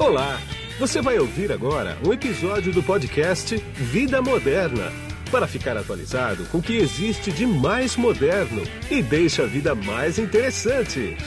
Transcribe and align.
Olá! 0.00 0.40
Você 0.78 1.02
vai 1.02 1.18
ouvir 1.18 1.52
agora 1.52 1.98
um 2.02 2.10
episódio 2.10 2.72
do 2.72 2.82
podcast 2.82 3.54
Vida 3.74 4.22
Moderna 4.22 4.90
para 5.30 5.46
ficar 5.46 5.76
atualizado 5.76 6.46
com 6.46 6.56
o 6.56 6.62
que 6.62 6.78
existe 6.78 7.30
de 7.30 7.46
mais 7.46 7.98
moderno 7.98 8.62
e 8.90 9.02
deixa 9.02 9.42
a 9.42 9.46
vida 9.46 9.74
mais 9.74 10.18
interessante. 10.18 11.18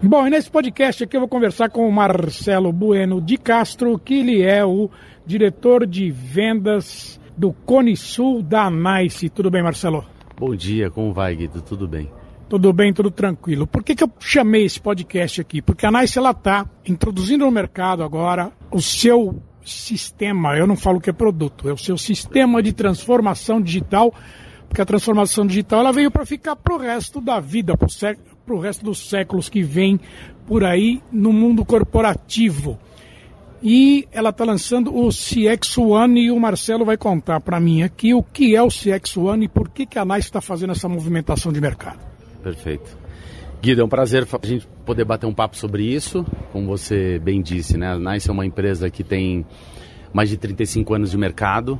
Bom, 0.00 0.28
e 0.28 0.30
nesse 0.30 0.48
podcast 0.48 1.02
aqui 1.02 1.16
eu 1.16 1.22
vou 1.22 1.28
conversar 1.28 1.70
com 1.70 1.86
o 1.86 1.92
Marcelo 1.92 2.72
Bueno 2.72 3.20
de 3.20 3.36
Castro, 3.36 3.98
que 3.98 4.20
ele 4.20 4.42
é 4.42 4.64
o 4.64 4.88
diretor 5.26 5.84
de 5.84 6.12
vendas 6.12 7.20
do 7.36 7.52
Cone 7.52 7.96
Sul 7.96 8.40
da 8.40 8.70
Nice. 8.70 9.28
Tudo 9.30 9.50
bem, 9.50 9.64
Marcelo? 9.64 10.06
Bom 10.38 10.54
dia, 10.54 10.88
como 10.88 11.12
vai, 11.12 11.34
Guido? 11.34 11.60
Tudo 11.60 11.88
bem? 11.88 12.08
Tudo 12.48 12.72
bem, 12.72 12.94
tudo 12.94 13.10
tranquilo. 13.10 13.66
Por 13.66 13.84
que, 13.84 13.94
que 13.94 14.02
eu 14.02 14.10
chamei 14.18 14.64
esse 14.64 14.80
podcast 14.80 15.38
aqui? 15.38 15.60
Porque 15.60 15.84
a 15.84 15.92
Nice 15.92 16.18
está 16.18 16.66
introduzindo 16.86 17.44
no 17.44 17.50
mercado 17.50 18.02
agora 18.02 18.50
o 18.70 18.80
seu 18.80 19.42
sistema, 19.62 20.56
eu 20.56 20.66
não 20.66 20.74
falo 20.76 20.98
que 20.98 21.10
é 21.10 21.12
produto, 21.12 21.68
é 21.68 21.72
o 21.74 21.76
seu 21.76 21.98
sistema 21.98 22.62
de 22.62 22.72
transformação 22.72 23.60
digital, 23.60 24.14
porque 24.66 24.80
a 24.80 24.86
transformação 24.86 25.46
digital 25.46 25.80
ela 25.80 25.92
veio 25.92 26.10
para 26.10 26.24
ficar 26.24 26.56
para 26.56 26.74
o 26.74 26.78
resto 26.78 27.20
da 27.20 27.38
vida, 27.38 27.74
para 27.76 28.54
o 28.54 28.58
resto 28.58 28.82
dos 28.82 29.10
séculos 29.10 29.50
que 29.50 29.62
vem 29.62 30.00
por 30.46 30.64
aí 30.64 31.02
no 31.12 31.34
mundo 31.34 31.66
corporativo. 31.66 32.78
E 33.62 34.08
ela 34.10 34.30
está 34.30 34.44
lançando 34.44 34.96
o 34.96 35.10
CX 35.10 35.76
One 35.76 36.26
e 36.26 36.30
o 36.30 36.40
Marcelo 36.40 36.84
vai 36.84 36.96
contar 36.96 37.40
para 37.40 37.60
mim 37.60 37.82
aqui 37.82 38.14
o 38.14 38.22
que 38.22 38.56
é 38.56 38.62
o 38.62 38.68
CX 38.68 39.18
One 39.18 39.44
e 39.44 39.48
por 39.48 39.68
que, 39.68 39.84
que 39.84 39.98
a 39.98 40.04
NICE 40.04 40.28
está 40.28 40.40
fazendo 40.40 40.70
essa 40.70 40.88
movimentação 40.88 41.52
de 41.52 41.60
mercado. 41.60 42.17
Perfeito. 42.42 42.96
Guido, 43.60 43.80
é 43.80 43.84
um 43.84 43.88
prazer 43.88 44.26
a 44.30 44.46
gente 44.46 44.68
poder 44.86 45.04
bater 45.04 45.26
um 45.26 45.34
papo 45.34 45.56
sobre 45.56 45.82
isso. 45.82 46.24
Como 46.52 46.66
você 46.66 47.18
bem 47.18 47.42
disse, 47.42 47.76
né? 47.76 47.92
A 47.92 47.98
NICE 47.98 48.30
é 48.30 48.32
uma 48.32 48.46
empresa 48.46 48.88
que 48.88 49.02
tem 49.02 49.44
mais 50.12 50.28
de 50.28 50.36
35 50.36 50.94
anos 50.94 51.10
de 51.10 51.18
mercado. 51.18 51.78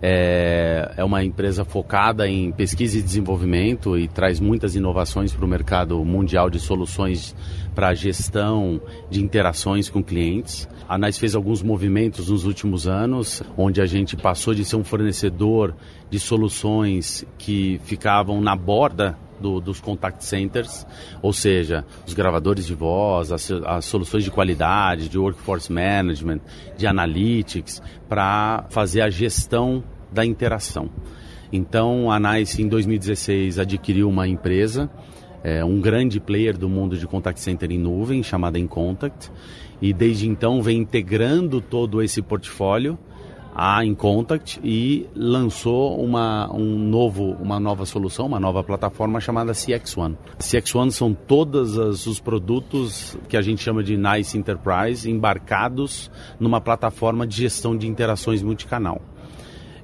É, 0.00 0.94
é 0.96 1.04
uma 1.04 1.22
empresa 1.24 1.64
focada 1.64 2.26
em 2.26 2.52
pesquisa 2.52 2.98
e 2.98 3.02
desenvolvimento 3.02 3.98
e 3.98 4.06
traz 4.06 4.40
muitas 4.40 4.74
inovações 4.74 5.32
para 5.32 5.44
o 5.44 5.48
mercado 5.48 6.02
mundial 6.04 6.48
de 6.48 6.60
soluções 6.60 7.34
para 7.74 7.88
a 7.88 7.94
gestão 7.94 8.80
de 9.10 9.22
interações 9.22 9.90
com 9.90 10.02
clientes. 10.02 10.68
A 10.88 10.96
NICE 10.96 11.20
fez 11.20 11.34
alguns 11.34 11.62
movimentos 11.62 12.30
nos 12.30 12.46
últimos 12.46 12.86
anos, 12.86 13.42
onde 13.56 13.82
a 13.82 13.86
gente 13.86 14.16
passou 14.16 14.54
de 14.54 14.64
ser 14.64 14.76
um 14.76 14.84
fornecedor 14.84 15.74
de 16.08 16.18
soluções 16.18 17.26
que 17.36 17.78
ficavam 17.84 18.40
na 18.40 18.56
borda 18.56 19.18
do, 19.40 19.60
dos 19.60 19.80
contact 19.80 20.24
centers, 20.24 20.86
ou 21.22 21.32
seja, 21.32 21.84
os 22.06 22.14
gravadores 22.14 22.66
de 22.66 22.74
voz, 22.74 23.32
as, 23.32 23.50
as 23.50 23.84
soluções 23.84 24.24
de 24.24 24.30
qualidade, 24.30 25.08
de 25.08 25.18
workforce 25.18 25.72
management, 25.72 26.40
de 26.76 26.86
analytics, 26.86 27.82
para 28.08 28.66
fazer 28.70 29.00
a 29.00 29.10
gestão 29.10 29.82
da 30.12 30.24
interação. 30.24 30.90
Então, 31.52 32.10
a 32.10 32.20
NICE, 32.20 32.62
em 32.62 32.68
2016, 32.68 33.58
adquiriu 33.58 34.08
uma 34.08 34.28
empresa, 34.28 34.90
é, 35.42 35.64
um 35.64 35.80
grande 35.80 36.20
player 36.20 36.56
do 36.58 36.68
mundo 36.68 36.96
de 36.96 37.06
contact 37.06 37.40
center 37.40 37.70
em 37.70 37.78
nuvem, 37.78 38.22
chamada 38.22 38.58
InContact, 38.58 39.30
e 39.80 39.92
desde 39.92 40.28
então 40.28 40.60
vem 40.60 40.78
integrando 40.78 41.60
todo 41.60 42.02
esse 42.02 42.20
portfólio 42.20 42.98
a 43.60 43.84
InContact 43.84 44.60
e 44.62 45.08
lançou 45.16 46.00
uma, 46.00 46.48
um 46.54 46.78
novo, 46.78 47.32
uma 47.40 47.58
nova 47.58 47.84
solução, 47.84 48.26
uma 48.26 48.38
nova 48.38 48.62
plataforma 48.62 49.20
chamada 49.20 49.50
CX1. 49.50 50.14
CX1 50.38 50.92
são 50.92 51.12
todos 51.12 51.76
os 51.76 52.20
produtos 52.20 53.18
que 53.28 53.36
a 53.36 53.42
gente 53.42 53.60
chama 53.60 53.82
de 53.82 53.96
Nice 53.96 54.38
Enterprise 54.38 55.10
embarcados 55.10 56.08
numa 56.38 56.60
plataforma 56.60 57.26
de 57.26 57.34
gestão 57.34 57.76
de 57.76 57.88
interações 57.88 58.44
multicanal. 58.44 59.02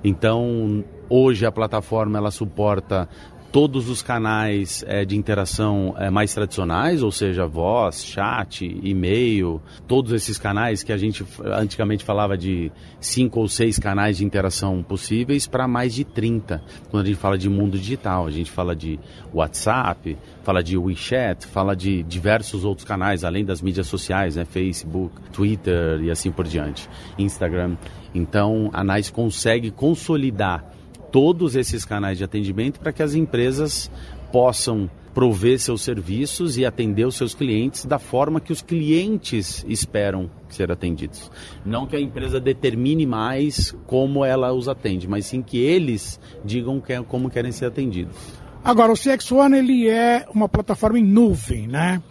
Então, 0.04 0.84
hoje 1.08 1.44
a 1.44 1.50
plataforma 1.50 2.16
ela 2.16 2.30
suporta 2.30 3.08
todos 3.54 3.88
os 3.88 4.03
canais 4.03 4.84
é, 4.84 5.04
de 5.04 5.16
interação 5.16 5.94
é, 5.97 6.10
mais 6.10 6.34
tradicionais, 6.34 7.04
ou 7.04 7.12
seja, 7.12 7.47
voz, 7.47 8.04
chat, 8.04 8.66
e-mail, 8.82 9.62
todos 9.87 10.10
esses 10.10 10.37
canais 10.38 10.82
que 10.82 10.92
a 10.92 10.97
gente 10.97 11.25
antigamente 11.44 12.03
falava 12.03 12.37
de 12.37 12.72
cinco 12.98 13.38
ou 13.38 13.47
seis 13.47 13.78
canais 13.78 14.16
de 14.16 14.25
interação 14.25 14.82
possíveis 14.82 15.47
para 15.47 15.69
mais 15.69 15.94
de 15.94 16.03
30. 16.03 16.60
Quando 16.91 17.04
a 17.04 17.06
gente 17.06 17.16
fala 17.16 17.38
de 17.38 17.48
mundo 17.48 17.78
digital, 17.78 18.26
a 18.26 18.31
gente 18.32 18.50
fala 18.50 18.75
de 18.75 18.98
WhatsApp, 19.32 20.19
fala 20.43 20.60
de 20.60 20.76
WeChat, 20.76 21.47
fala 21.47 21.76
de 21.76 22.03
diversos 22.03 22.64
outros 22.64 22.84
canais, 22.84 23.22
além 23.22 23.44
das 23.44 23.62
mídias 23.62 23.87
sociais, 23.87 24.34
né, 24.34 24.44
Facebook, 24.44 25.14
Twitter 25.31 26.00
e 26.03 26.10
assim 26.10 26.32
por 26.32 26.44
diante, 26.44 26.88
Instagram. 27.16 27.76
Então, 28.12 28.69
a 28.72 28.82
NICE 28.82 29.12
consegue 29.12 29.70
consolidar 29.70 30.73
todos 31.14 31.54
esses 31.54 31.84
canais 31.84 32.19
de 32.19 32.25
atendimento 32.25 32.80
para 32.80 32.92
que 32.92 33.00
as 33.00 33.14
empresas 33.14 33.88
possam 34.32 34.91
prover 35.14 35.60
seus 35.60 35.82
serviços 35.82 36.58
e 36.58 36.66
atender 36.66 37.06
os 37.06 37.14
seus 37.14 37.36
clientes 37.36 37.84
da 37.84 38.00
forma 38.00 38.41
que 38.41 38.52
os 38.52 38.60
clientes 38.60 39.64
esperam 39.69 40.28
ser 40.48 40.72
atendidos. 40.72 41.30
Não 41.64 41.86
que 41.86 41.94
a 41.94 42.00
empresa 42.00 42.41
determine 42.41 43.06
mais 43.06 43.72
como 43.86 44.25
ela 44.25 44.52
os 44.52 44.69
atende, 44.69 45.06
mas 45.06 45.26
sim 45.26 45.41
que 45.41 45.56
eles 45.56 46.19
digam 46.44 46.80
que, 46.80 47.00
como 47.04 47.31
querem 47.31 47.52
ser 47.52 47.66
atendidos. 47.66 48.16
Agora, 48.64 48.91
o 48.91 48.96
CX1 48.96 49.56
ele 49.56 49.88
é 49.88 50.26
uma 50.34 50.48
plataforma 50.48 50.98
em 50.98 51.04
nuvem, 51.04 51.69
né? 51.69 52.02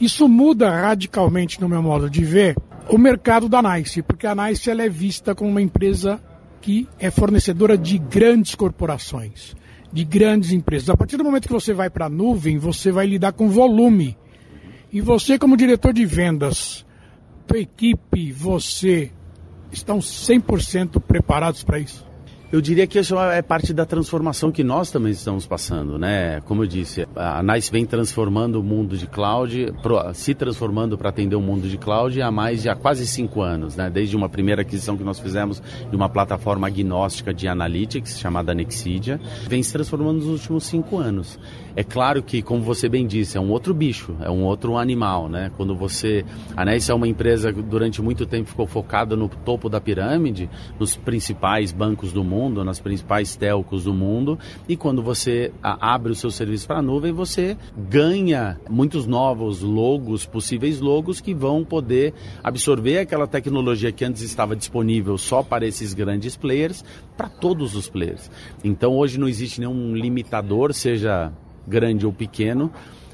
Isso 0.00 0.28
muda 0.28 0.70
radicalmente, 0.70 1.60
no 1.60 1.68
meu 1.68 1.82
modo 1.82 2.08
de 2.08 2.22
ver, 2.22 2.54
o 2.88 2.96
mercado 2.96 3.48
da 3.48 3.60
NICE, 3.60 4.00
porque 4.02 4.28
a 4.28 4.34
NICE 4.36 4.70
ela 4.70 4.84
é 4.84 4.88
vista 4.88 5.34
como 5.34 5.50
uma 5.50 5.62
empresa 5.62 6.22
que 6.64 6.88
é 6.98 7.10
fornecedora 7.10 7.76
de 7.76 7.98
grandes 7.98 8.54
corporações, 8.54 9.54
de 9.92 10.02
grandes 10.02 10.50
empresas. 10.50 10.88
A 10.88 10.96
partir 10.96 11.18
do 11.18 11.22
momento 11.22 11.46
que 11.46 11.52
você 11.52 11.74
vai 11.74 11.90
para 11.90 12.06
a 12.06 12.08
nuvem, 12.08 12.56
você 12.56 12.90
vai 12.90 13.06
lidar 13.06 13.32
com 13.32 13.50
volume. 13.50 14.16
E 14.90 14.98
você, 14.98 15.38
como 15.38 15.58
diretor 15.58 15.92
de 15.92 16.06
vendas, 16.06 16.86
tua 17.46 17.58
equipe, 17.58 18.32
você, 18.32 19.12
estão 19.70 19.98
100% 19.98 21.02
preparados 21.02 21.62
para 21.62 21.78
isso? 21.78 22.06
Eu 22.54 22.60
diria 22.60 22.86
que 22.86 23.00
isso 23.00 23.18
é 23.18 23.42
parte 23.42 23.74
da 23.74 23.84
transformação 23.84 24.52
que 24.52 24.62
nós 24.62 24.88
também 24.88 25.10
estamos 25.10 25.44
passando, 25.44 25.98
né? 25.98 26.40
Como 26.42 26.62
eu 26.62 26.68
disse, 26.68 27.04
a 27.16 27.42
NICE 27.42 27.72
vem 27.72 27.84
transformando 27.84 28.60
o 28.60 28.62
mundo 28.62 28.96
de 28.96 29.08
cloud, 29.08 29.74
se 30.14 30.34
transformando 30.36 30.96
para 30.96 31.08
atender 31.08 31.34
o 31.34 31.40
mundo 31.40 31.68
de 31.68 31.76
cloud 31.76 32.22
há 32.22 32.30
mais 32.30 32.62
de 32.62 32.68
há 32.68 32.76
quase 32.76 33.08
cinco 33.08 33.42
anos, 33.42 33.74
né? 33.74 33.90
Desde 33.90 34.14
uma 34.14 34.28
primeira 34.28 34.62
aquisição 34.62 34.96
que 34.96 35.02
nós 35.02 35.18
fizemos 35.18 35.60
de 35.90 35.96
uma 35.96 36.08
plataforma 36.08 36.68
agnóstica 36.68 37.34
de 37.34 37.48
analytics 37.48 38.20
chamada 38.20 38.54
Nexidia, 38.54 39.20
vem 39.48 39.60
se 39.60 39.72
transformando 39.72 40.18
nos 40.18 40.42
últimos 40.42 40.62
cinco 40.62 40.96
anos. 40.96 41.36
É 41.76 41.82
claro 41.82 42.22
que, 42.22 42.40
como 42.40 42.62
você 42.62 42.88
bem 42.88 43.04
disse, 43.04 43.36
é 43.36 43.40
um 43.40 43.50
outro 43.50 43.74
bicho, 43.74 44.14
é 44.20 44.30
um 44.30 44.44
outro 44.44 44.76
animal, 44.76 45.28
né? 45.28 45.50
Quando 45.56 45.74
você, 45.74 46.24
a 46.56 46.64
NICE 46.64 46.92
é 46.92 46.94
uma 46.94 47.08
empresa 47.08 47.52
que 47.52 47.60
durante 47.60 48.00
muito 48.00 48.24
tempo 48.26 48.48
ficou 48.48 48.66
focada 48.66 49.16
no 49.16 49.28
topo 49.28 49.68
da 49.68 49.80
pirâmide, 49.80 50.48
nos 50.78 50.94
principais 50.94 51.72
bancos 51.72 52.12
do 52.12 52.22
mundo, 52.22 52.62
nas 52.62 52.78
principais 52.78 53.34
telcos 53.34 53.84
do 53.84 53.92
mundo, 53.92 54.38
e 54.68 54.76
quando 54.76 55.02
você 55.02 55.52
abre 55.62 56.12
o 56.12 56.14
seu 56.14 56.30
serviço 56.30 56.66
para 56.68 56.78
a 56.78 56.82
nuvem, 56.82 57.12
você 57.12 57.56
ganha 57.76 58.60
muitos 58.70 59.04
novos 59.04 59.60
logos, 59.60 60.24
possíveis 60.24 60.80
logos, 60.80 61.20
que 61.20 61.34
vão 61.34 61.64
poder 61.64 62.14
absorver 62.42 62.98
aquela 62.98 63.26
tecnologia 63.26 63.90
que 63.90 64.04
antes 64.04 64.22
estava 64.22 64.54
disponível 64.54 65.18
só 65.18 65.42
para 65.42 65.66
esses 65.66 65.92
grandes 65.92 66.36
players, 66.36 66.84
para 67.16 67.28
todos 67.28 67.74
os 67.74 67.88
players. 67.88 68.30
Então 68.62 68.96
hoje 68.96 69.18
não 69.18 69.26
existe 69.26 69.58
nenhum 69.58 69.94
limitador, 69.94 70.72
seja 70.72 71.32
grande 71.66 72.06
ou 72.06 72.12
pequeno. 72.12 72.70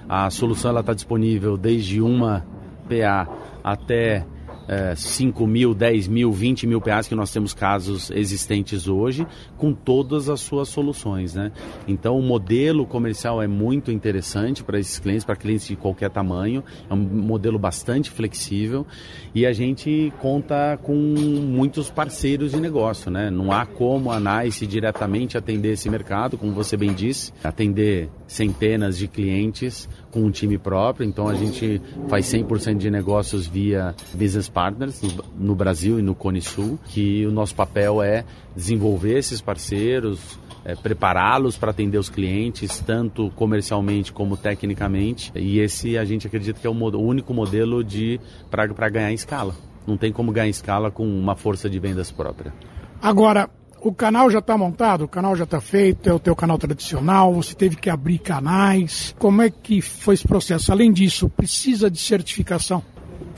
A 0.09 0.29
solução 0.31 0.79
está 0.79 0.93
disponível 0.93 1.57
desde 1.57 2.01
uma 2.01 2.45
PA 2.89 3.29
até 3.63 4.25
é, 4.71 4.95
5 4.95 5.45
mil, 5.49 5.75
10 5.75 6.07
mil, 6.07 6.31
20 6.31 6.65
mil 6.65 6.81
PAs 6.81 7.09
que 7.09 7.15
nós 7.17 7.33
temos 7.33 7.53
casos 7.53 8.09
existentes 8.13 8.87
hoje, 8.87 9.27
com 9.57 9.73
todas 9.73 10.29
as 10.29 10.41
suas 10.41 10.69
soluções. 10.69 11.35
Né? 11.35 11.51
Então 11.89 12.17
o 12.17 12.23
modelo 12.23 12.87
comercial 12.87 13.43
é 13.43 13.49
muito 13.49 13.91
interessante 13.91 14.63
para 14.63 14.79
esses 14.79 15.01
clientes, 15.01 15.25
para 15.25 15.35
clientes 15.35 15.67
de 15.67 15.75
qualquer 15.75 16.09
tamanho, 16.09 16.63
é 16.89 16.95
um 16.95 16.99
modelo 16.99 17.59
bastante 17.59 18.11
flexível 18.11 18.87
e 19.35 19.45
a 19.45 19.53
gente 19.53 20.13
conta 20.21 20.79
com 20.81 20.95
muitos 20.95 21.91
parceiros 21.91 22.53
de 22.53 22.61
negócio. 22.61 23.11
Né? 23.11 23.29
Não 23.29 23.51
há 23.51 23.67
como 23.67 24.13
a 24.13 24.21
NICE 24.21 24.69
diretamente 24.69 25.37
atender 25.37 25.73
esse 25.73 25.91
mercado, 25.91 26.39
como 26.39 26.53
você 26.53 26.77
bem 26.77 26.95
disse, 26.95 27.33
atender 27.43 28.09
centenas 28.29 28.97
de 28.97 29.09
clientes 29.09 29.89
com 30.13 30.21
um 30.21 30.31
time 30.31 30.59
próprio, 30.59 31.07
então 31.07 31.29
a 31.29 31.35
gente 31.35 31.83
faz 32.09 32.27
100% 32.27 32.77
de 32.77 32.91
negócios 32.91 33.47
via 33.47 33.95
business 34.15 34.49
no, 34.69 35.25
no 35.39 35.55
Brasil 35.55 35.99
e 35.99 36.03
no 36.03 36.15
Cone 36.15 36.43
Sul, 36.43 36.79
que 36.87 37.25
o 37.25 37.31
nosso 37.31 37.55
papel 37.55 38.03
é 38.03 38.25
desenvolver 38.55 39.19
esses 39.19 39.41
parceiros, 39.41 40.39
é, 40.65 40.75
prepará-los 40.75 41.57
para 41.57 41.71
atender 41.71 41.99
os 41.99 42.09
clientes, 42.09 42.81
tanto 42.81 43.31
comercialmente 43.31 44.13
como 44.13 44.37
tecnicamente. 44.37 45.33
E 45.35 45.61
esse 45.61 45.97
a 45.97 46.05
gente 46.05 46.27
acredita 46.27 46.61
que 46.61 46.67
é 46.67 46.71
o, 46.71 46.75
o 46.75 47.03
único 47.03 47.33
modelo 47.33 47.83
de 47.83 48.21
para 48.51 48.89
ganhar 48.89 49.11
em 49.11 49.15
escala. 49.15 49.55
Não 49.87 49.97
tem 49.97 50.13
como 50.13 50.33
ganhar 50.33 50.47
em 50.47 50.51
escala 50.51 50.91
com 50.91 51.07
uma 51.07 51.35
força 51.35 51.71
de 51.71 51.79
vendas 51.79 52.11
própria. 52.11 52.53
Agora, 53.01 53.49
o 53.83 53.93
canal 53.95 54.31
já 54.31 54.41
está 54.41 54.59
montado, 54.59 55.05
o 55.05 55.09
canal 55.09 55.35
já 55.35 55.45
está 55.45 55.61
feito, 55.61 56.09
é 56.09 56.13
o 56.13 56.19
teu 56.19 56.37
canal 56.37 56.59
tradicional, 56.59 57.33
você 57.33 57.55
teve 57.55 57.77
que 57.77 57.89
abrir 57.89 58.19
canais. 58.19 59.15
Como 59.19 59.41
é 59.41 59.49
que 59.49 59.81
foi 59.81 60.15
esse 60.15 60.29
processo? 60.29 60.71
Além 60.71 60.93
disso, 60.93 61.29
precisa 61.31 61.91
de 61.91 61.99
certificação? 61.99 62.83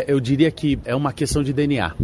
Eu 0.07 0.21
diria 0.21 0.51
que 0.51 0.79
é 0.85 0.95
uma 0.95 1.13
questão 1.13 1.43
de 1.43 1.53
DNA 1.53 1.95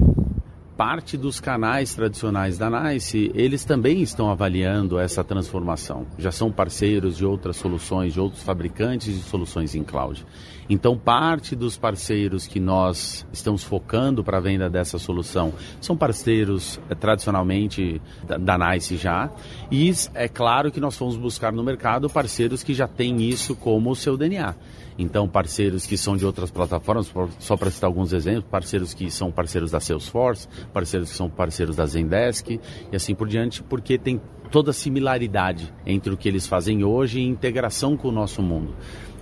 parte 0.79 1.17
dos 1.17 1.41
canais 1.41 1.93
tradicionais 1.93 2.57
da 2.57 2.71
NICE, 2.71 3.33
eles 3.35 3.65
também 3.65 4.01
estão 4.01 4.31
avaliando 4.31 4.97
essa 4.97 5.25
transformação. 5.25 6.07
Já 6.17 6.31
são 6.31 6.53
parceiros 6.53 7.17
de 7.17 7.27
outras 7.27 7.57
soluções, 7.57 8.13
de 8.13 8.21
outros 8.21 8.45
fabricantes 8.45 9.13
de 9.13 9.23
soluções 9.23 9.75
em 9.75 9.83
cloud. 9.83 10.25
Então, 10.71 10.97
parte 10.97 11.57
dos 11.57 11.77
parceiros 11.77 12.47
que 12.47 12.61
nós 12.61 13.27
estamos 13.33 13.65
focando 13.65 14.23
para 14.23 14.37
a 14.37 14.41
venda 14.41 14.71
dessa 14.71 15.01
solução 15.01 15.53
são 15.81 15.97
parceiros 15.97 16.79
é, 16.89 16.95
tradicionalmente 16.95 18.01
da, 18.25 18.37
da 18.37 18.57
NICE 18.57 18.99
já. 18.99 19.29
E 19.73 19.93
é 20.15 20.29
claro 20.29 20.71
que 20.71 20.79
nós 20.79 20.97
fomos 20.97 21.17
buscar 21.17 21.53
no 21.53 21.65
mercado 21.65 22.09
parceiros 22.09 22.63
que 22.63 22.73
já 22.73 22.87
têm 22.87 23.21
isso 23.29 23.57
como 23.57 23.91
o 23.91 23.97
seu 23.97 24.17
DNA. 24.17 24.55
Então, 24.99 25.29
parceiros 25.29 25.87
que 25.87 25.97
são 25.97 26.17
de 26.17 26.27
outras 26.27 26.51
plataformas, 26.51 27.13
só 27.39 27.57
para 27.57 27.71
citar 27.71 27.89
alguns 27.89 28.13
exemplos, 28.13 28.51
parceiros 28.51 28.93
que 28.93 29.09
são 29.11 29.31
parceiros 29.31 29.71
da 29.71 29.79
Salesforce, 29.79 30.49
parceiros 30.73 31.11
que 31.11 31.17
são 31.17 31.31
parceiros 31.31 31.77
da 31.77 31.87
Zendesk 31.87 32.51
e 32.51 32.61
assim 32.97 33.15
por 33.15 33.29
diante, 33.29 33.63
porque 33.63 33.97
tem 33.97 34.21
toda 34.51 34.73
similaridade 34.73 35.73
entre 35.87 36.13
o 36.13 36.17
que 36.17 36.29
eles 36.29 36.47
fazem 36.47 36.85
hoje 36.85 37.21
e 37.21 37.27
integração 37.27 37.97
com 37.97 38.09
o 38.09 38.13
nosso 38.13 38.43
mundo. 38.43 38.75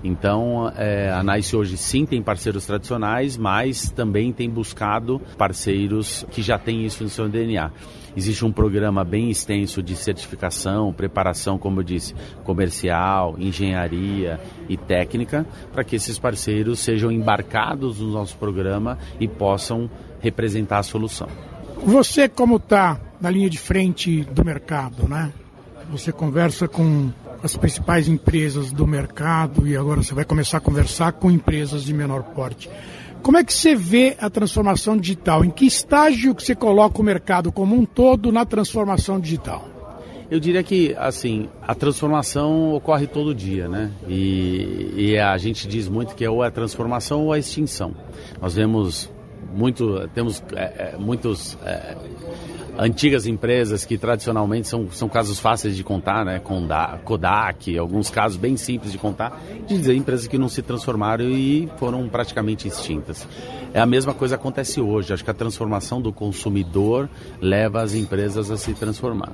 Então, 0.05 0.71
é, 0.77 1.11
a 1.11 1.23
NICE 1.23 1.57
hoje 1.57 1.77
sim 1.77 2.05
tem 2.05 2.23
parceiros 2.23 2.67
tradicionais, 2.67 3.37
mas 3.37 3.91
também 3.91 4.33
tem 4.33 4.49
buscado 4.49 5.21
parceiros 5.37 6.25
que 6.31 6.43
já 6.43 6.59
têm 6.59 6.85
isso 6.85 7.03
no 7.03 7.09
seu 7.09 7.29
DNA. 7.29 7.71
Existe 8.17 8.45
um 8.45 8.53
programa 8.53 9.05
bem 9.05 9.29
extenso 9.31 9.83
de 9.83 9.95
certificação, 9.97 10.93
preparação, 10.93 11.59
como 11.59 11.81
eu 11.81 11.85
disse, 11.85 12.15
comercial, 12.45 13.35
engenharia 13.39 14.41
e 14.69 14.77
técnica, 14.77 15.47
para 15.73 15.85
que 15.85 15.97
esses 15.97 16.19
parceiros 16.19 16.79
sejam 16.79 17.11
embarcados 17.11 18.01
no 18.01 18.11
nosso 18.11 18.37
programa 18.37 18.99
e 19.21 19.29
possam 19.29 19.91
representar 20.21 20.79
a 20.79 20.83
solução. 20.83 21.29
Você, 21.85 22.29
como 22.29 22.57
está 22.57 22.99
na 23.21 23.31
linha 23.31 23.49
de 23.49 23.59
frente 23.59 24.23
do 24.25 24.45
mercado, 24.45 25.09
né? 25.09 25.33
Você 25.91 26.11
conversa 26.11 26.67
com 26.67 27.11
as 27.43 27.57
principais 27.57 28.09
empresas 28.09 28.73
do 28.73 28.87
mercado 28.87 29.67
e 29.69 29.77
agora 29.77 30.03
você 30.03 30.15
vai 30.15 30.25
começar 30.25 30.59
a 30.59 30.61
conversar 30.61 31.13
com 31.13 31.31
empresas 31.31 31.85
de 31.85 31.95
menor 31.95 32.23
porte. 32.23 32.69
Como 33.23 33.37
é 33.37 33.45
que 33.45 33.53
você 33.53 33.75
vê 33.75 34.17
a 34.21 34.31
transformação 34.31 34.97
digital? 34.97 35.45
Em 35.45 35.51
que 35.51 35.67
estágio 35.67 36.35
que 36.35 36.43
você 36.43 36.55
coloca 36.55 37.01
o 37.01 37.05
mercado 37.05 37.51
como 37.51 37.75
um 37.75 37.85
todo 37.85 38.31
na 38.31 38.45
transformação 38.45 39.19
digital? 39.19 39.69
Eu 40.29 40.41
diria 40.41 40.63
que, 40.63 40.95
assim, 40.99 41.49
a 41.63 41.75
transformação 41.75 42.75
ocorre 42.75 43.07
todo 43.07 43.33
dia, 43.35 43.69
né? 43.69 43.93
E, 44.09 44.93
e 44.97 45.19
a 45.19 45.37
gente 45.39 45.69
diz 45.69 45.89
muito 45.89 46.17
que 46.17 46.25
é 46.25 46.31
ou 46.31 46.43
a 46.43 46.51
transformação 46.51 47.25
ou 47.25 47.33
a 47.33 47.39
extinção. 47.39 47.95
Nós 48.41 48.55
vemos 48.55 49.09
muito, 49.55 50.09
temos 50.15 50.43
é, 50.55 50.93
é 50.95 50.97
muitos 50.99 51.57
é, 51.65 51.97
antigas 52.79 53.27
empresas 53.27 53.85
que 53.85 53.97
tradicionalmente 53.97 54.69
são, 54.69 54.91
são 54.91 55.09
casos 55.09 55.41
fáceis 55.41 55.77
de 55.77 55.83
contar, 55.83 56.25
né? 56.25 56.41
Kodak, 57.05 57.77
alguns 57.79 58.11
casos 58.11 58.37
bem 58.37 58.57
simples 58.57 58.93
de 58.93 58.99
contar, 58.99 59.41
de 59.67 59.79
dizer 59.79 59.95
empresas 59.95 60.27
que 60.27 60.39
não 60.39 60.49
se 60.49 60.63
transformaram 60.63 61.25
e 61.25 61.69
foram 61.79 62.09
praticamente 62.09 62.69
extintas. 62.69 63.27
É 63.73 63.81
a 63.81 63.87
mesma 63.87 64.15
coisa 64.15 64.37
acontece 64.37 64.81
hoje. 64.81 65.13
Acho 65.13 65.25
que 65.25 65.31
a 65.31 65.35
transformação 65.35 66.01
do 66.01 66.13
consumidor 66.13 67.09
leva 67.41 67.83
as 67.83 67.95
empresas 67.95 68.51
a 68.51 68.57
se 68.57 68.73
transformar. 68.75 69.33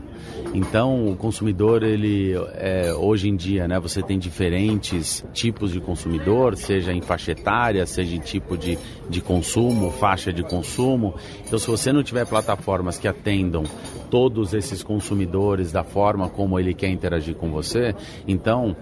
Então, 0.54 1.08
o 1.08 1.16
consumidor, 1.16 1.82
ele 1.82 2.34
é, 2.54 2.92
hoje 2.92 3.28
em 3.28 3.36
dia, 3.36 3.66
né? 3.68 3.78
Você 3.80 4.02
tem 4.02 4.18
diferentes 4.18 5.24
tipos 5.32 5.72
de 5.72 5.80
consumidor, 5.80 6.56
seja 6.56 6.92
em 6.92 7.00
faixa 7.00 7.32
etária, 7.32 7.86
seja 7.86 8.16
em 8.16 8.20
tipo 8.20 8.56
de, 8.56 8.78
de 9.08 9.20
consumo, 9.20 9.90
faixa 10.02 10.32
de 10.32 10.42
consumo. 10.42 11.14
Então, 11.46 11.56
se 11.60 11.66
você 11.68 11.92
não 11.92 12.02
tiver 12.02 12.26
plataformas 12.26 12.98
que 12.98 13.06
atendam 13.06 13.62
todos 14.10 14.52
esses 14.52 14.82
consumidores 14.82 15.70
da 15.70 15.84
forma 15.84 16.28
como 16.28 16.58
ele 16.58 16.74
quer 16.74 16.88
interagir 16.88 17.36
com 17.36 17.52
você. 17.52 17.94
Então, 18.26 18.74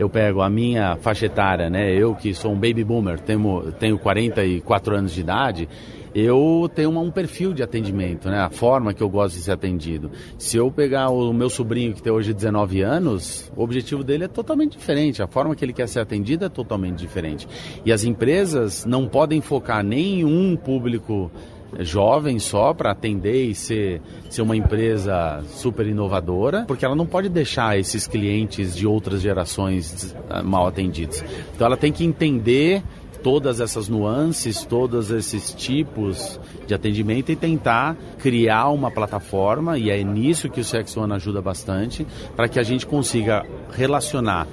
eu 0.00 0.08
pego 0.08 0.40
a 0.40 0.48
minha 0.48 0.96
faixa 0.96 1.26
etária, 1.26 1.68
né? 1.68 1.92
Eu 1.92 2.14
que 2.14 2.32
sou 2.32 2.52
um 2.52 2.54
baby 2.54 2.82
boomer, 2.82 3.20
tenho, 3.20 3.70
tenho 3.72 3.98
44 3.98 4.96
anos 4.96 5.12
de 5.12 5.20
idade, 5.20 5.68
eu 6.14 6.70
tenho 6.74 6.88
um 6.98 7.10
perfil 7.10 7.52
de 7.52 7.62
atendimento, 7.62 8.30
né? 8.30 8.40
A 8.40 8.48
forma 8.48 8.94
que 8.94 9.02
eu 9.02 9.10
gosto 9.10 9.34
de 9.34 9.42
ser 9.42 9.52
atendido. 9.52 10.10
Se 10.38 10.56
eu 10.56 10.70
pegar 10.70 11.10
o 11.10 11.34
meu 11.34 11.50
sobrinho 11.50 11.92
que 11.92 12.02
tem 12.02 12.10
hoje 12.10 12.32
19 12.32 12.80
anos, 12.80 13.52
o 13.54 13.62
objetivo 13.62 14.02
dele 14.02 14.24
é 14.24 14.28
totalmente 14.28 14.78
diferente, 14.78 15.22
a 15.22 15.26
forma 15.26 15.54
que 15.54 15.62
ele 15.62 15.74
quer 15.74 15.86
ser 15.86 16.00
atendido 16.00 16.46
é 16.46 16.48
totalmente 16.48 16.96
diferente. 16.96 17.46
E 17.84 17.92
as 17.92 18.02
empresas 18.02 18.86
não 18.86 19.06
podem 19.06 19.42
focar 19.42 19.84
nem 19.84 20.20
em 20.20 20.24
um 20.24 20.56
público 20.56 21.30
jovem 21.78 22.38
só 22.38 22.74
para 22.74 22.90
atender 22.90 23.44
e 23.44 23.54
ser, 23.54 24.00
ser 24.28 24.42
uma 24.42 24.56
empresa 24.56 25.42
super 25.46 25.86
inovadora, 25.86 26.64
porque 26.66 26.84
ela 26.84 26.94
não 26.94 27.06
pode 27.06 27.28
deixar 27.28 27.78
esses 27.78 28.06
clientes 28.06 28.76
de 28.76 28.86
outras 28.86 29.20
gerações 29.20 30.14
ah, 30.28 30.42
mal 30.42 30.66
atendidos. 30.66 31.24
Então 31.54 31.66
ela 31.66 31.76
tem 31.76 31.92
que 31.92 32.04
entender 32.04 32.82
todas 33.22 33.60
essas 33.60 33.88
nuances, 33.88 34.64
todos 34.64 35.10
esses 35.10 35.52
tipos 35.52 36.40
de 36.66 36.74
atendimento 36.74 37.30
e 37.30 37.36
tentar 37.36 37.96
criar 38.18 38.68
uma 38.70 38.90
plataforma, 38.90 39.78
e 39.78 39.90
é 39.90 40.02
nisso 40.02 40.48
que 40.48 40.60
o 40.60 40.64
CX 40.64 40.96
One 40.96 41.12
ajuda 41.12 41.42
bastante, 41.42 42.06
para 42.34 42.48
que 42.48 42.58
a 42.58 42.62
gente 42.62 42.86
consiga 42.86 43.44
relacionar 43.72 44.46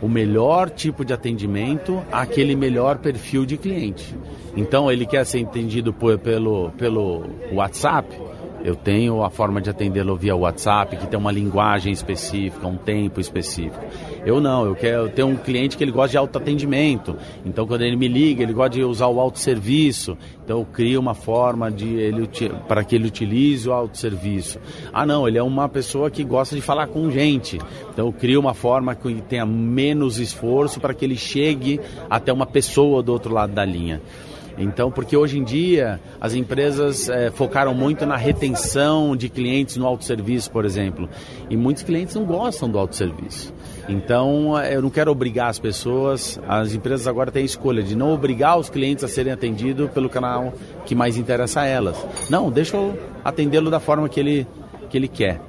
o 0.00 0.08
melhor 0.08 0.70
tipo 0.70 1.04
de 1.04 1.12
atendimento 1.12 2.02
àquele 2.12 2.54
melhor 2.54 2.98
perfil 2.98 3.44
de 3.44 3.56
cliente. 3.56 4.14
Então, 4.56 4.90
ele 4.90 5.06
quer 5.06 5.24
ser 5.24 5.38
entendido 5.38 5.92
por, 5.92 6.18
pelo, 6.18 6.70
pelo 6.72 7.24
WhatsApp, 7.52 8.08
eu 8.64 8.74
tenho 8.74 9.22
a 9.22 9.30
forma 9.30 9.60
de 9.60 9.70
atendê-lo 9.70 10.16
via 10.16 10.34
WhatsApp, 10.34 10.96
que 10.96 11.06
tem 11.06 11.18
uma 11.18 11.30
linguagem 11.30 11.92
específica, 11.92 12.66
um 12.66 12.76
tempo 12.76 13.20
específico. 13.20 13.84
Eu 14.24 14.40
não, 14.40 14.64
eu 14.64 14.74
quero 14.74 15.08
ter 15.08 15.22
um 15.22 15.36
cliente 15.36 15.76
que 15.76 15.84
ele 15.84 15.92
gosta 15.92 16.10
de 16.10 16.18
autoatendimento. 16.18 17.16
Então, 17.44 17.66
quando 17.66 17.82
ele 17.82 17.96
me 17.96 18.08
liga, 18.08 18.42
ele 18.42 18.52
gosta 18.52 18.70
de 18.70 18.82
usar 18.82 19.06
o 19.06 19.20
autosserviço. 19.20 20.16
Então, 20.44 20.58
eu 20.58 20.64
crio 20.64 21.00
uma 21.00 21.14
forma 21.14 21.70
de 21.70 21.88
ele 21.88 22.28
para 22.66 22.84
que 22.84 22.94
ele 22.94 23.06
utilize 23.06 23.68
o 23.68 23.72
autosserviço. 23.72 24.58
Ah, 24.92 25.06
não, 25.06 25.26
ele 25.28 25.38
é 25.38 25.42
uma 25.42 25.68
pessoa 25.68 26.10
que 26.10 26.24
gosta 26.24 26.56
de 26.56 26.62
falar 26.62 26.88
com 26.88 27.10
gente. 27.10 27.58
Então, 27.92 28.06
eu 28.06 28.12
crio 28.12 28.40
uma 28.40 28.54
forma 28.54 28.94
que 28.94 29.22
tenha 29.22 29.46
menos 29.46 30.18
esforço 30.18 30.80
para 30.80 30.92
que 30.94 31.04
ele 31.04 31.16
chegue 31.16 31.80
até 32.10 32.32
uma 32.32 32.46
pessoa 32.46 33.02
do 33.02 33.12
outro 33.12 33.32
lado 33.32 33.52
da 33.52 33.64
linha. 33.64 34.00
Então, 34.58 34.90
porque 34.90 35.16
hoje 35.16 35.38
em 35.38 35.44
dia 35.44 36.00
as 36.20 36.34
empresas 36.34 37.08
é, 37.08 37.30
focaram 37.30 37.72
muito 37.72 38.04
na 38.04 38.16
retenção 38.16 39.16
de 39.16 39.28
clientes 39.28 39.76
no 39.76 39.86
autosserviço, 39.86 40.50
por 40.50 40.64
exemplo, 40.64 41.08
e 41.48 41.56
muitos 41.56 41.82
clientes 41.82 42.14
não 42.14 42.24
gostam 42.24 42.68
do 42.68 42.78
autosserviço. 42.78 43.52
Então, 43.88 44.58
eh, 44.58 44.74
eu 44.74 44.82
não 44.82 44.90
quero 44.90 45.10
obrigar 45.10 45.48
as 45.48 45.58
pessoas, 45.58 46.38
as 46.46 46.74
empresas 46.74 47.06
agora 47.06 47.30
têm 47.30 47.42
a 47.42 47.46
escolha 47.46 47.82
de 47.82 47.96
não 47.96 48.12
obrigar 48.12 48.58
os 48.58 48.68
clientes 48.68 49.02
a 49.02 49.08
serem 49.08 49.32
atendidos 49.32 49.90
pelo 49.90 50.10
canal 50.10 50.52
que 50.84 50.94
mais 50.94 51.16
interessa 51.16 51.62
a 51.62 51.66
elas. 51.66 51.96
Não, 52.28 52.50
deixa 52.50 52.76
eu 52.76 52.98
atendê-lo 53.24 53.70
da 53.70 53.80
forma 53.80 54.08
que 54.08 54.20
ele, 54.20 54.46
que 54.90 54.96
ele 54.96 55.08
quer. 55.08 55.40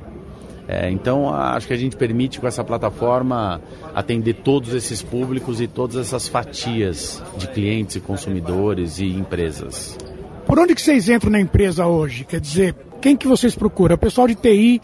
É, 0.71 0.87
então, 0.91 1.33
acho 1.33 1.65
que 1.65 1.73
a 1.73 1.77
gente 1.77 1.97
permite 1.97 2.39
com 2.39 2.45
essa 2.45 2.63
plataforma 2.63 3.59
atender 3.95 4.35
todos 4.35 4.71
esses 4.75 5.01
públicos 5.01 5.59
e 5.59 5.67
todas 5.67 5.95
essas 5.95 6.27
fatias 6.27 7.23
de 7.37 7.47
clientes 7.47 7.95
e 7.95 7.99
consumidores 7.99 8.99
e 8.99 9.07
empresas. 9.07 9.97
Por 10.45 10.59
onde 10.59 10.75
que 10.75 10.81
vocês 10.81 11.09
entram 11.09 11.31
na 11.31 11.39
empresa 11.39 11.87
hoje? 11.87 12.23
Quer 12.23 12.39
dizer, 12.39 12.75
quem 13.01 13.17
que 13.17 13.27
vocês 13.27 13.55
procuram? 13.55 13.95
O 13.95 13.97
pessoal 13.97 14.27
de 14.27 14.35
TI 14.35 14.79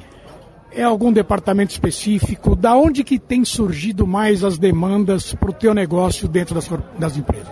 é 0.72 0.82
algum 0.82 1.13
departamento 1.13 1.74
específico? 1.74 2.56
Da 2.56 2.75
onde 2.75 3.04
que 3.04 3.20
tem 3.20 3.46
surgido 3.46 4.08
mais 4.08 4.44
as 4.44 4.58
demandas 4.58 5.36
para 5.36 5.51
o 5.51 5.54
teu 5.54 5.72
negócio 5.72 6.27
dentro 6.27 6.56
das, 6.56 6.68
das 6.98 7.15
empresas? 7.15 7.48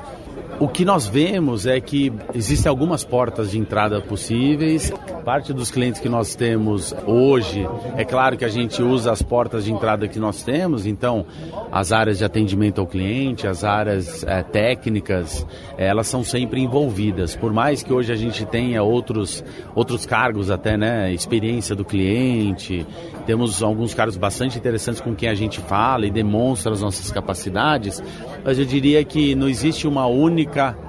O 0.60 0.68
que 0.68 0.86
nós 0.86 1.08
vemos 1.08 1.66
é 1.66 1.80
que 1.80 2.14
existem 2.34 2.70
algumas 2.70 3.04
portas 3.04 3.52
de 3.52 3.60
entrada 3.60 4.00
possíveis. 4.00 4.94
Parte 5.26 5.52
dos 5.54 5.72
clientes 5.72 6.00
que 6.00 6.10
nós 6.10 6.36
temos 6.36 6.94
hoje, 7.06 7.68
é 7.96 8.04
claro 8.04 8.38
que 8.38 8.46
a 8.46 8.50
gente 8.50 8.82
usa 8.82 9.12
as 9.12 9.22
portas 9.22 9.66
de 9.66 9.72
entrada 9.72 10.08
que 10.08 10.20
nós 10.20 10.44
temos, 10.44 10.86
então 10.86 11.26
as 11.72 11.92
áreas 11.92 12.18
de 12.18 12.26
atendimento 12.26 12.82
ao 12.82 12.88
cliente, 12.88 13.48
as 13.48 13.64
áreas 13.64 14.24
é, 14.26 14.44
técnicas, 14.44 15.46
elas 15.78 16.08
são 16.08 16.24
sempre 16.24 16.62
envolvidas. 16.62 17.36
Por 17.36 17.54
mais 17.54 17.82
que 17.82 17.94
hoje 17.94 18.12
a 18.12 18.16
gente 18.16 18.46
tenha 18.46 18.84
outros, 18.84 19.44
outros 19.74 20.06
cargos 20.06 20.52
até, 20.52 20.78
né? 20.78 21.14
Experiência 21.14 21.76
do 21.76 21.86
cliente, 21.86 22.86
temos 23.26 23.64
alguns 23.64 23.94
cargos 23.94 24.18
bastante 24.18 24.58
interessantes 24.58 25.02
com 25.02 25.16
quem 25.16 25.30
a 25.30 25.36
gente 25.36 25.60
fala 25.62 26.06
e 26.06 26.12
demonstra 26.12 26.74
as 26.74 26.82
nossas 26.82 27.10
capacidades, 27.12 28.04
mas 28.44 28.60
eu 28.60 28.66
diria 28.66 29.04
que 29.06 29.36
não 29.36 29.48
existe 29.48 29.88
uma 29.88 30.06
única 30.06 30.43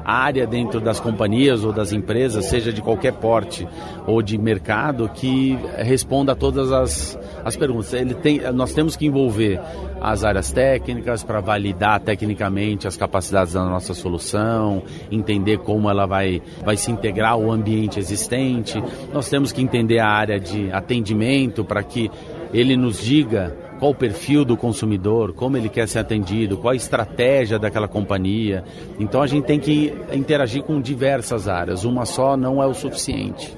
área 0.04 0.46
dentro 0.46 0.80
das 0.80 1.00
companhias 1.00 1.64
ou 1.64 1.72
das 1.72 1.92
empresas, 1.92 2.46
seja 2.46 2.72
de 2.72 2.82
qualquer 2.82 3.12
porte 3.14 3.66
ou 4.06 4.22
de 4.22 4.36
mercado, 4.36 5.08
que 5.08 5.58
responda 5.76 6.32
a 6.32 6.34
todas 6.34 6.70
as, 6.72 7.18
as 7.44 7.56
perguntas. 7.56 7.92
Ele 7.92 8.14
tem, 8.14 8.40
nós 8.52 8.72
temos 8.72 8.96
que 8.96 9.06
envolver 9.06 9.60
as 10.00 10.22
áreas 10.24 10.52
técnicas 10.52 11.24
para 11.24 11.40
validar 11.40 12.00
tecnicamente 12.00 12.86
as 12.86 12.96
capacidades 12.96 13.54
da 13.54 13.64
nossa 13.64 13.94
solução, 13.94 14.82
entender 15.10 15.58
como 15.58 15.88
ela 15.88 16.06
vai, 16.06 16.42
vai 16.64 16.76
se 16.76 16.90
integrar 16.90 17.32
ao 17.32 17.50
ambiente 17.50 17.98
existente. 17.98 18.82
Nós 19.12 19.28
temos 19.28 19.52
que 19.52 19.62
entender 19.62 19.98
a 19.98 20.08
área 20.08 20.38
de 20.38 20.70
atendimento 20.72 21.64
para 21.64 21.82
que 21.82 22.10
ele 22.52 22.76
nos 22.76 23.02
diga 23.02 23.63
qual 23.78 23.90
o 23.90 23.94
perfil 23.94 24.44
do 24.44 24.56
consumidor, 24.56 25.32
como 25.32 25.56
ele 25.56 25.68
quer 25.68 25.88
ser 25.88 25.98
atendido, 25.98 26.56
qual 26.56 26.72
a 26.72 26.76
estratégia 26.76 27.58
daquela 27.58 27.88
companhia. 27.88 28.64
Então 28.98 29.22
a 29.22 29.26
gente 29.26 29.44
tem 29.44 29.58
que 29.58 29.92
interagir 30.12 30.62
com 30.62 30.80
diversas 30.80 31.48
áreas, 31.48 31.84
uma 31.84 32.04
só 32.04 32.36
não 32.36 32.62
é 32.62 32.66
o 32.66 32.74
suficiente. 32.74 33.56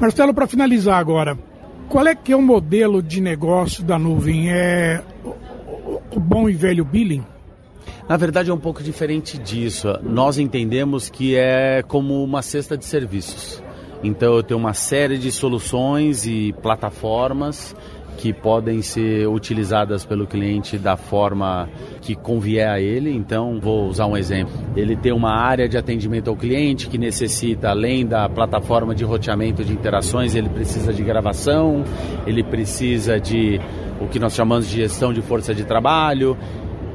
Marcelo, 0.00 0.34
para 0.34 0.46
finalizar 0.46 0.98
agora, 0.98 1.38
qual 1.88 2.06
é 2.06 2.14
que 2.14 2.32
é 2.32 2.36
o 2.36 2.42
modelo 2.42 3.02
de 3.02 3.20
negócio 3.20 3.82
da 3.82 3.98
nuvem? 3.98 4.52
É 4.52 5.02
o 6.14 6.20
bom 6.20 6.48
e 6.48 6.52
velho 6.52 6.84
billing? 6.84 7.24
Na 8.08 8.16
verdade 8.16 8.50
é 8.50 8.54
um 8.54 8.58
pouco 8.58 8.82
diferente 8.82 9.38
disso. 9.38 9.88
Nós 10.02 10.38
entendemos 10.38 11.08
que 11.08 11.36
é 11.36 11.82
como 11.82 12.22
uma 12.22 12.42
cesta 12.42 12.76
de 12.76 12.84
serviços. 12.84 13.62
Então 14.02 14.34
eu 14.34 14.42
tenho 14.42 14.60
uma 14.60 14.74
série 14.74 15.18
de 15.18 15.32
soluções 15.32 16.26
e 16.26 16.54
plataformas 16.62 17.74
que 18.16 18.32
podem 18.32 18.82
ser 18.82 19.28
utilizadas 19.28 20.04
pelo 20.04 20.26
cliente 20.26 20.78
da 20.78 20.96
forma 20.96 21.68
que 22.00 22.14
convier 22.14 22.68
a 22.68 22.80
ele. 22.80 23.14
Então, 23.14 23.60
vou 23.60 23.88
usar 23.88 24.06
um 24.06 24.16
exemplo. 24.16 24.52
Ele 24.74 24.96
tem 24.96 25.12
uma 25.12 25.32
área 25.32 25.68
de 25.68 25.76
atendimento 25.76 26.28
ao 26.28 26.36
cliente 26.36 26.88
que 26.88 26.98
necessita, 26.98 27.70
além 27.70 28.06
da 28.06 28.28
plataforma 28.28 28.94
de 28.94 29.04
roteamento 29.04 29.64
de 29.64 29.72
interações, 29.72 30.34
ele 30.34 30.48
precisa 30.48 30.92
de 30.92 31.02
gravação, 31.02 31.84
ele 32.26 32.42
precisa 32.42 33.20
de 33.20 33.60
o 34.00 34.06
que 34.06 34.18
nós 34.18 34.34
chamamos 34.34 34.68
de 34.68 34.76
gestão 34.76 35.12
de 35.12 35.22
força 35.22 35.54
de 35.54 35.64
trabalho, 35.64 36.36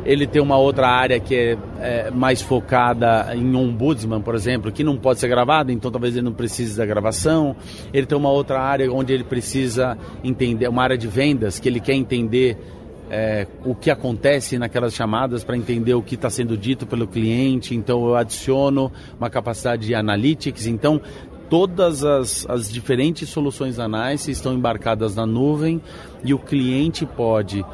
ele 0.05 0.25
tem 0.25 0.41
uma 0.41 0.57
outra 0.57 0.87
área 0.87 1.19
que 1.19 1.35
é, 1.35 1.57
é, 1.79 2.11
mais 2.11 2.41
focada 2.41 3.35
em 3.35 3.55
ombudsman, 3.55 4.21
por 4.21 4.35
exemplo, 4.35 4.71
que 4.71 4.83
não 4.83 4.97
pode 4.97 5.19
ser 5.19 5.27
gravada, 5.27 5.71
então 5.71 5.91
talvez 5.91 6.15
ele 6.15 6.25
não 6.25 6.33
precise 6.33 6.77
da 6.77 6.85
gravação. 6.85 7.55
Ele 7.93 8.05
tem 8.05 8.17
uma 8.17 8.31
outra 8.31 8.59
área 8.59 8.91
onde 8.91 9.13
ele 9.13 9.23
precisa 9.23 9.97
entender, 10.23 10.67
uma 10.67 10.83
área 10.83 10.97
de 10.97 11.07
vendas, 11.07 11.59
que 11.59 11.69
ele 11.69 11.79
quer 11.79 11.93
entender 11.93 12.57
é, 13.09 13.45
o 13.65 13.75
que 13.75 13.91
acontece 13.91 14.57
naquelas 14.57 14.93
chamadas 14.93 15.43
para 15.43 15.57
entender 15.57 15.93
o 15.93 16.01
que 16.01 16.15
está 16.15 16.29
sendo 16.29 16.57
dito 16.57 16.87
pelo 16.87 17.05
cliente. 17.05 17.75
Então 17.75 18.05
eu 18.07 18.15
adiciono 18.15 18.91
uma 19.19 19.29
capacidade 19.29 19.85
de 19.85 19.93
analytics. 19.93 20.65
Então 20.65 21.01
todas 21.49 22.05
as, 22.05 22.49
as 22.49 22.71
diferentes 22.71 23.27
soluções 23.27 23.77
anais 23.77 24.25
estão 24.29 24.53
embarcadas 24.53 25.13
na 25.13 25.25
nuvem 25.25 25.81
e 26.23 26.33
o 26.33 26.39
cliente 26.39 27.05
pode 27.05 27.65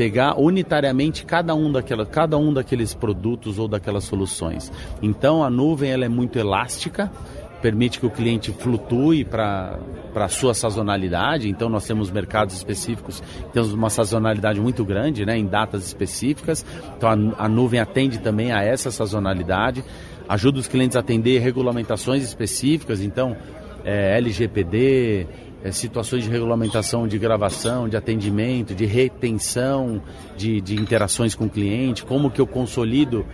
pegar 0.00 0.40
unitariamente 0.40 1.26
cada 1.26 1.54
um, 1.54 1.70
daquela, 1.70 2.06
cada 2.06 2.38
um 2.38 2.54
daqueles 2.54 2.94
produtos 2.94 3.58
ou 3.58 3.68
daquelas 3.68 4.04
soluções. 4.04 4.72
Então 5.02 5.44
a 5.44 5.50
nuvem 5.50 5.90
ela 5.90 6.06
é 6.06 6.08
muito 6.08 6.38
elástica, 6.38 7.12
permite 7.60 8.00
que 8.00 8.06
o 8.06 8.10
cliente 8.10 8.50
flutue 8.50 9.26
para 9.26 9.78
a 10.14 10.28
sua 10.28 10.54
sazonalidade. 10.54 11.50
Então, 11.50 11.68
nós 11.68 11.86
temos 11.86 12.10
mercados 12.10 12.54
específicos, 12.54 13.22
temos 13.52 13.74
uma 13.74 13.90
sazonalidade 13.90 14.58
muito 14.58 14.86
grande 14.86 15.26
né, 15.26 15.36
em 15.36 15.44
datas 15.44 15.86
específicas. 15.86 16.64
Então, 16.96 17.34
a, 17.36 17.44
a 17.44 17.46
nuvem 17.46 17.78
atende 17.78 18.20
também 18.20 18.52
a 18.52 18.62
essa 18.62 18.90
sazonalidade, 18.90 19.84
ajuda 20.26 20.60
os 20.60 20.66
clientes 20.66 20.96
a 20.96 21.00
atender 21.00 21.40
regulamentações 21.40 22.22
específicas. 22.22 23.02
Então, 23.02 23.36
é, 23.84 24.16
LGPD, 24.16 25.26
é, 25.62 25.70
situações 25.72 26.24
de 26.24 26.30
regulamentação 26.30 27.06
de 27.06 27.18
gravação, 27.18 27.88
de 27.88 27.96
atendimento, 27.96 28.74
de 28.74 28.86
retenção 28.86 30.00
de, 30.36 30.60
de 30.60 30.74
interações 30.74 31.34
com 31.34 31.44
o 31.44 31.50
cliente, 31.50 32.04
como 32.04 32.30
que 32.30 32.40
eu 32.40 32.46
consolido, 32.46 33.26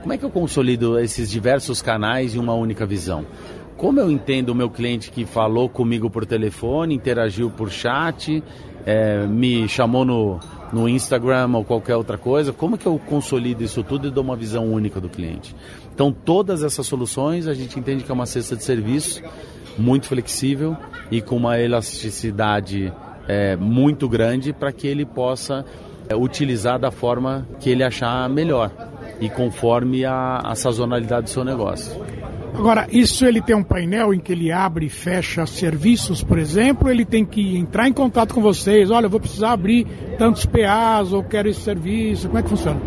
como 0.00 0.12
é 0.12 0.18
que 0.18 0.24
eu 0.24 0.30
consolido 0.30 0.98
esses 0.98 1.30
diversos 1.30 1.82
canais 1.82 2.34
em 2.34 2.38
uma 2.38 2.54
única 2.54 2.86
visão? 2.86 3.26
Como 3.76 3.98
eu 3.98 4.10
entendo 4.10 4.50
o 4.50 4.54
meu 4.54 4.70
cliente 4.70 5.10
que 5.10 5.26
falou 5.26 5.68
comigo 5.68 6.08
por 6.08 6.24
telefone, 6.24 6.94
interagiu 6.94 7.50
por 7.50 7.70
chat, 7.70 8.42
é, 8.86 9.26
me 9.26 9.68
chamou 9.68 10.04
no, 10.04 10.38
no 10.72 10.88
Instagram 10.88 11.50
ou 11.54 11.64
qualquer 11.64 11.96
outra 11.96 12.16
coisa, 12.16 12.52
como 12.52 12.78
que 12.78 12.86
eu 12.86 12.98
consolido 12.98 13.64
isso 13.64 13.82
tudo 13.82 14.06
e 14.06 14.10
dou 14.12 14.22
uma 14.22 14.36
visão 14.36 14.70
única 14.72 15.00
do 15.00 15.08
cliente? 15.08 15.56
Então, 15.92 16.12
todas 16.12 16.62
essas 16.62 16.86
soluções 16.86 17.48
a 17.48 17.54
gente 17.54 17.78
entende 17.78 18.04
que 18.04 18.10
é 18.10 18.14
uma 18.14 18.26
cesta 18.26 18.54
de 18.54 18.62
serviço 18.62 19.22
muito 19.78 20.08
flexível 20.08 20.76
e 21.10 21.20
com 21.20 21.36
uma 21.36 21.58
elasticidade 21.58 22.92
é, 23.28 23.56
muito 23.56 24.08
grande 24.08 24.52
para 24.52 24.72
que 24.72 24.86
ele 24.86 25.04
possa 25.04 25.64
é, 26.08 26.14
utilizar 26.14 26.78
da 26.78 26.90
forma 26.90 27.46
que 27.60 27.70
ele 27.70 27.82
achar 27.82 28.28
melhor 28.28 28.70
e 29.20 29.28
conforme 29.28 30.04
a, 30.04 30.38
a 30.44 30.54
sazonalidade 30.54 31.24
do 31.24 31.30
seu 31.30 31.44
negócio. 31.44 32.04
Agora, 32.56 32.86
isso 32.90 33.26
ele 33.26 33.42
tem 33.42 33.56
um 33.56 33.64
painel 33.64 34.14
em 34.14 34.20
que 34.20 34.30
ele 34.30 34.52
abre 34.52 34.86
e 34.86 34.88
fecha 34.88 35.44
serviços, 35.44 36.22
por 36.22 36.38
exemplo, 36.38 36.88
ele 36.88 37.04
tem 37.04 37.24
que 37.24 37.56
entrar 37.56 37.88
em 37.88 37.92
contato 37.92 38.32
com 38.32 38.40
vocês, 38.40 38.92
olha, 38.92 39.06
eu 39.06 39.10
vou 39.10 39.18
precisar 39.18 39.52
abrir 39.52 39.86
tantos 40.16 40.46
PAs 40.46 41.12
ou 41.12 41.24
quero 41.24 41.48
esse 41.48 41.60
serviço, 41.60 42.28
como 42.28 42.38
é 42.38 42.42
que 42.42 42.48
funciona? 42.48 42.80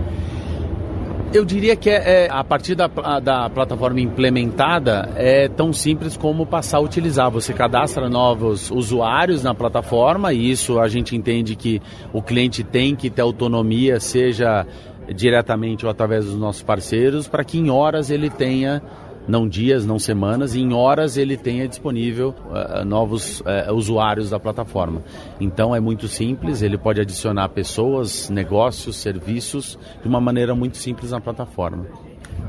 Eu 1.33 1.43
diria 1.43 1.75
que 1.75 1.89
é, 1.89 2.25
é, 2.25 2.29
a 2.31 2.41
partir 2.41 2.73
da, 2.73 2.87
da 3.19 3.49
plataforma 3.49 3.99
implementada 3.99 5.09
é 5.15 5.49
tão 5.49 5.73
simples 5.73 6.15
como 6.15 6.45
passar 6.45 6.77
a 6.77 6.81
utilizar. 6.81 7.29
Você 7.29 7.53
cadastra 7.53 8.09
novos 8.09 8.71
usuários 8.71 9.43
na 9.43 9.53
plataforma 9.53 10.31
e 10.31 10.49
isso 10.49 10.79
a 10.79 10.87
gente 10.87 11.17
entende 11.17 11.55
que 11.55 11.81
o 12.13 12.21
cliente 12.21 12.63
tem 12.63 12.95
que 12.95 13.09
ter 13.09 13.21
autonomia, 13.21 13.99
seja 13.99 14.65
diretamente 15.13 15.85
ou 15.85 15.91
através 15.91 16.25
dos 16.25 16.35
nossos 16.35 16.63
parceiros, 16.63 17.27
para 17.27 17.43
que 17.43 17.57
em 17.57 17.69
horas 17.69 18.09
ele 18.09 18.29
tenha 18.29 18.81
não 19.27 19.47
dias, 19.47 19.85
não 19.85 19.99
semanas, 19.99 20.55
e 20.55 20.61
em 20.61 20.73
horas 20.73 21.17
ele 21.17 21.35
tenha 21.35 21.67
disponível 21.67 22.33
uh, 22.45 22.85
novos 22.85 23.41
uh, 23.41 23.73
usuários 23.73 24.29
da 24.29 24.39
plataforma. 24.39 25.03
Então 25.39 25.75
é 25.75 25.79
muito 25.79 26.07
simples, 26.07 26.61
ele 26.61 26.77
pode 26.77 27.01
adicionar 27.01 27.49
pessoas, 27.49 28.29
negócios, 28.29 28.95
serviços 28.95 29.77
de 30.01 30.07
uma 30.07 30.21
maneira 30.21 30.55
muito 30.55 30.77
simples 30.77 31.11
na 31.11 31.19
plataforma. 31.19 31.85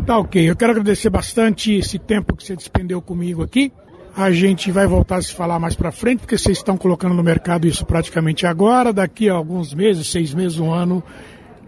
Tá 0.06 0.18
ok, 0.18 0.48
eu 0.48 0.54
quero 0.54 0.72
agradecer 0.72 1.10
bastante 1.10 1.74
esse 1.74 1.98
tempo 1.98 2.36
que 2.36 2.44
você 2.44 2.54
despendeu 2.54 3.02
comigo 3.02 3.42
aqui. 3.42 3.72
A 4.16 4.30
gente 4.32 4.72
vai 4.72 4.86
voltar 4.86 5.16
a 5.16 5.22
se 5.22 5.32
falar 5.32 5.58
mais 5.58 5.76
para 5.76 5.92
frente, 5.92 6.20
porque 6.20 6.36
vocês 6.36 6.58
estão 6.58 6.76
colocando 6.76 7.14
no 7.14 7.22
mercado 7.22 7.66
isso 7.68 7.84
praticamente 7.86 8.46
agora. 8.46 8.92
Daqui 8.92 9.28
a 9.28 9.34
alguns 9.34 9.72
meses, 9.72 10.08
seis 10.08 10.34
meses, 10.34 10.58
um 10.58 10.72
ano, 10.72 11.04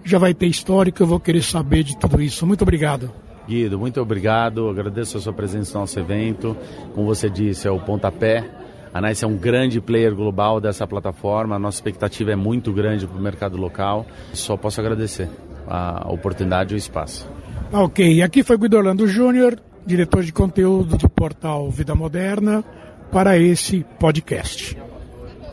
já 0.02 0.18
vai 0.18 0.34
ter 0.34 0.46
histórico. 0.46 1.02
Eu 1.02 1.06
vou 1.06 1.20
querer 1.20 1.42
saber 1.42 1.84
de 1.84 1.96
tudo 1.96 2.20
isso. 2.20 2.44
Muito 2.46 2.62
obrigado. 2.62 3.12
Guido, 3.50 3.80
muito 3.80 4.00
obrigado. 4.00 4.68
Agradeço 4.68 5.18
a 5.18 5.20
sua 5.20 5.32
presença 5.32 5.74
no 5.74 5.80
nosso 5.80 5.98
evento. 5.98 6.56
Como 6.94 7.04
você 7.04 7.28
disse, 7.28 7.66
é 7.66 7.70
o 7.70 7.80
pontapé. 7.80 8.48
A 8.94 9.00
NICE 9.00 9.24
é 9.24 9.26
um 9.26 9.36
grande 9.36 9.80
player 9.80 10.14
global 10.14 10.60
dessa 10.60 10.86
plataforma. 10.86 11.56
A 11.56 11.58
nossa 11.58 11.78
expectativa 11.78 12.30
é 12.30 12.36
muito 12.36 12.72
grande 12.72 13.08
para 13.08 13.18
o 13.18 13.20
mercado 13.20 13.56
local. 13.56 14.06
Só 14.32 14.56
posso 14.56 14.80
agradecer 14.80 15.28
a 15.66 16.08
oportunidade 16.12 16.74
e 16.74 16.76
o 16.76 16.78
espaço. 16.78 17.28
Ok, 17.72 18.22
aqui 18.22 18.44
foi 18.44 18.56
Guido 18.56 18.76
Orlando 18.76 19.08
Júnior, 19.08 19.58
diretor 19.84 20.22
de 20.22 20.32
conteúdo 20.32 20.96
do 20.96 21.08
portal 21.08 21.68
Vida 21.72 21.92
Moderna, 21.92 22.62
para 23.10 23.36
esse 23.36 23.84
podcast. 23.98 24.78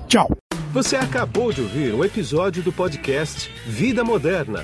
Tchau. 0.07 0.29
Você 0.71 0.95
acabou 0.95 1.51
de 1.51 1.61
ouvir 1.61 1.95
um 1.95 2.03
episódio 2.03 2.61
do 2.61 2.71
podcast 2.71 3.51
Vida 3.65 4.03
Moderna 4.03 4.63